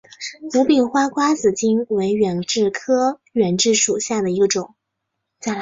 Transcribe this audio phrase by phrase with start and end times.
[0.55, 4.73] 无柄花瓜子金为远志科远志属下的一个种。